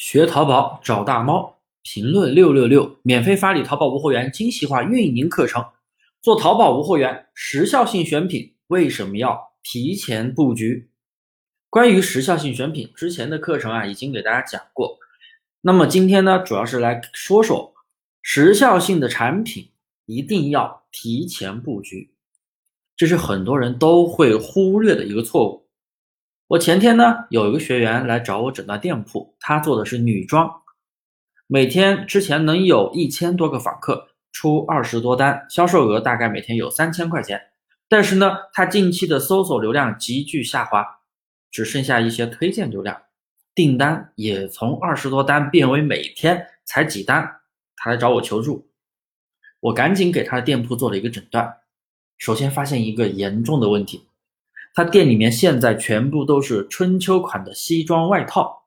[0.00, 5.62] 学淘宝找大猫，评论六六六，免费发你淘宝无货源精细化运营课程。
[6.22, 10.88] 做淘宝无货源，时效性选品为什么要提前布局？
[11.68, 14.96] 关于时效性选品，之前的课程啊已经给大家讲过。
[15.60, 17.74] 那么今天呢，主要是来说说
[18.22, 19.68] 时效性的产品
[20.06, 22.14] 一定要提前布局，
[22.96, 25.66] 这是很多人都会忽略的一个错误。
[26.50, 30.50] 我前天呢，有一个学员来找我诊断店铺，他做的是女装，
[31.46, 37.40] 每天之前能有一千多个访客，出二十多单，销售额大概每天有三千块钱。
[37.88, 40.84] 但是呢，他近期的搜索流量急剧下滑，
[41.52, 43.00] 只剩下一些推荐流量，
[43.54, 47.42] 订单也从二十多单变为每天才几单。
[47.76, 48.68] 他来找我求助，
[49.60, 51.58] 我赶紧给他的店铺做了一个诊断，
[52.18, 54.08] 首先发现一个严重的问题。
[54.72, 58.64] 他店里面现在全部都是春秋款的西装外套，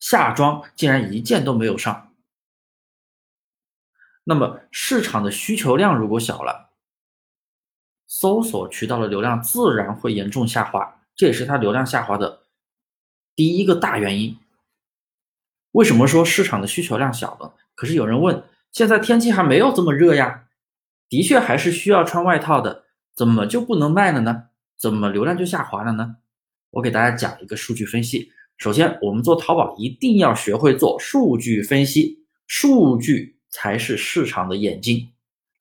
[0.00, 2.12] 夏装竟然一件都没有上。
[4.24, 6.70] 那么市场的需求量如果小了，
[8.06, 12.42] 搜索渠道的流量自然会严重下滑，这也是它流量下滑的
[13.34, 14.38] 第一个大原因。
[15.72, 17.52] 为什么说市场的需求量小呢？
[17.74, 20.44] 可是有人问，现在天气还没有这么热呀，
[21.08, 24.50] 的确还是需要穿外套的，怎么就不能卖了呢？
[24.82, 26.16] 怎么流量就下滑了呢？
[26.70, 28.32] 我给大家讲一个数据分析。
[28.58, 35.10] 首先，我们做淘宝一定要学会做数据分析，数据才是市场的眼睛，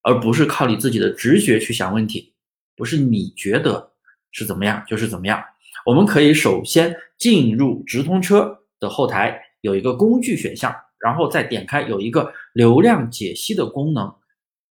[0.01, 2.33] 而不是靠你自己的直觉去想问题。
[2.75, 3.91] 不是你觉得
[4.31, 5.39] 是怎么样就是怎么样。
[5.85, 14.11] 我们可以首先进入直通车的后台，有一个工具选项，然后再点开有一个流量解析的功能，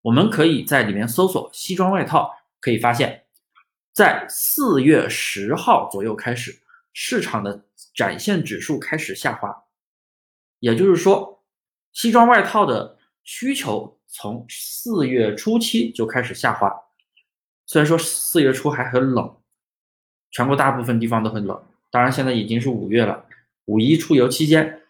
[0.02, 3.19] 我们可以在里面搜索西装外套，可以发现。
[4.00, 6.58] 在四月十号左右开始，
[6.94, 9.54] 市场的展现指数开始下滑，
[10.58, 11.44] 也就是说，
[11.92, 16.74] 西装外套的需求从四月初期就开始下滑。
[17.66, 19.36] 虽然说四月初还很冷，
[20.30, 23.26] 全国大部分地方都很冷，当然现在已经是五月了，
[23.66, 24.80] 五一出游期间，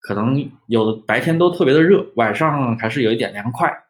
[0.00, 3.84] 可能有的白天都特别的热，晚上还是有一点凉快。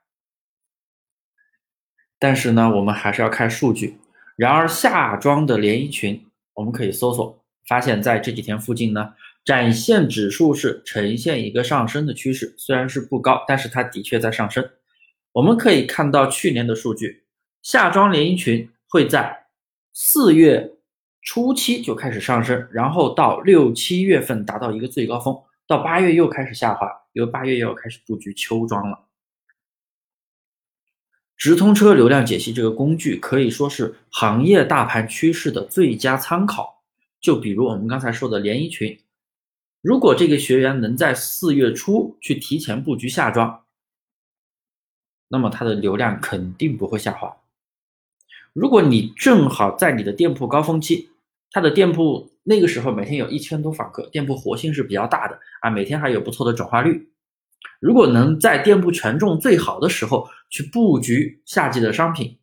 [2.18, 3.98] 但是呢，我们还是要看数据。
[4.36, 9.14] 然而，夏装的连衣裙，我们可以搜索，发现在这几天附近呢，
[9.46, 14.68] 展现指数是呈现一个上升的趋势，虽然是不高，但是它的确在上升。
[15.32, 17.24] 我们可以看到去年的数据，
[17.62, 19.46] 夏装连衣裙会在
[19.94, 20.70] 四月
[21.22, 25.34] 初期就开始上升，然后到六七月份达到一个最高峰，
[25.66, 29.05] 到八月又开始下滑，因为八月又要开始布局秋装了。
[31.46, 36.82] 直通车流量解析这个工具可以说是行业大盘趋势的最佳参考。
[37.20, 38.98] 就比如我们刚才说的连衣裙，
[39.80, 43.62] 如果这个学员能在四月初去提前布局夏装，
[45.28, 47.36] 那么它的流量肯定不会下滑。
[48.52, 51.10] 如果你正好在你的店铺高峰期，
[51.52, 57.08] 他的店铺那个时候每天有一千多访客，店铺活性是比较大的啊，每天还有不错的转化率。
[57.86, 62.40] 如果能在店铺权重最好的时候去布局夏季的商品，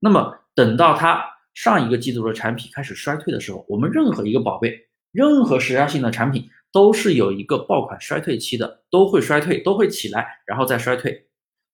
[0.00, 1.24] 那么等到它
[1.54, 11.28] 上一个季度的产品开始衰退的时候，我们任何一个宝贝、任何时效性的产品都是有一个爆款衰退期的，都会衰退，都会起来，然后再衰退。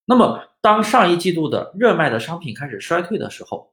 [0.04, 3.72] 那么当上一季度的热卖的商品开始衰退的时候，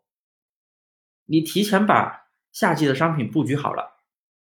[1.25, 3.97] 你提前把夏季的商品布局好了，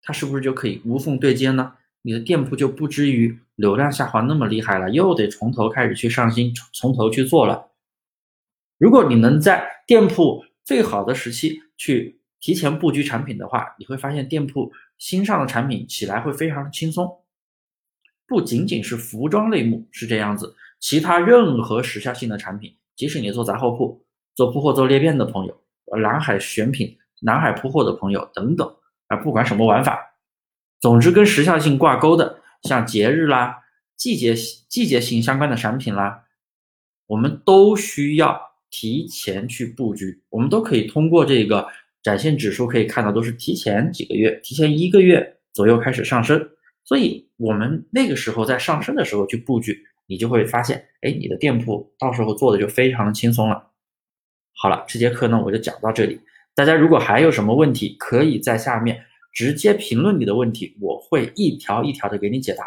[0.02, 1.74] 它是不是就可以无缝对接呢？
[2.05, 7.71] 你的店铺就不至于流量下滑那么厉害了，又得从头开始去上新，从头去做了。
[8.77, 17.09] 如果你能在店铺最好的时期去提前布局产品的话，你会发现店铺新上的产品起来会非常轻松。
[18.27, 24.05] 不仅仅是服装类目是这样子，其他任何时效性的产品，即使你做杂货铺、
[24.35, 25.59] 做铺货、做裂变的朋友，
[25.97, 28.75] 蓝海选品、蓝海铺货的朋友等等，
[29.07, 30.11] 啊，不管什么玩法。
[30.80, 33.64] 总之，跟时效性挂钩的，像节日啦、
[33.97, 34.35] 季节
[34.67, 36.26] 季节性相关的产品啦，
[37.08, 38.40] 我们都需要
[38.70, 40.22] 提前去布局。
[40.29, 41.67] 我们都可以通过这个
[42.03, 46.49] 展现指数可以看到，都是提前几个月、提前一个月左右开始上升。
[46.84, 53.72] 所以，我们那个时候在上升的时候去布局，你就会发现，哎，你的店铺到时候做的就非常的轻松了。
[54.53, 56.22] 好了，这节课呢我就讲到这里。
[56.53, 59.03] 大家如果还有什么问题，可以在下面。
[59.35, 62.64] 直接评论你的问题，我会一条一条的给你解答。